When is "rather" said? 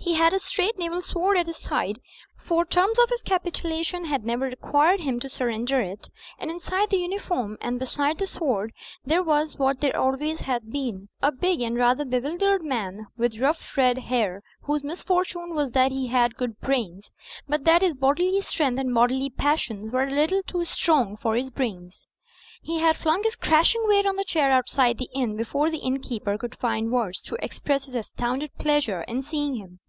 11.76-12.06